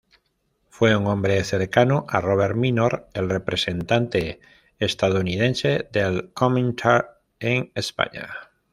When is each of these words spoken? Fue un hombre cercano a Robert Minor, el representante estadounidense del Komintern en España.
Fue 0.67 0.95
un 0.95 1.05
hombre 1.05 1.43
cercano 1.43 2.05
a 2.09 2.21
Robert 2.21 2.55
Minor, 2.55 3.07
el 3.13 3.29
representante 3.29 4.39
estadounidense 4.79 5.89
del 5.91 6.33
Komintern 6.33 7.05
en 7.39 7.71
España. 7.75 8.27